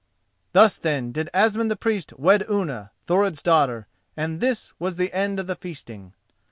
[0.53, 3.85] Thus, then, did Asmund the Priest wed Unna, Thorod's daughter,
[4.17, 6.13] and this was the end of the feasting.